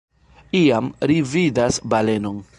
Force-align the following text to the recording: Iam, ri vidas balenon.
Iam, 0.61 0.89
ri 1.11 1.19
vidas 1.35 1.81
balenon. 1.95 2.43